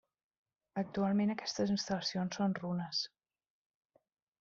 Actualment 0.83 1.35
aquestes 1.35 1.75
instal·lacions 1.75 2.41
són 2.43 2.59
runes. 2.65 3.07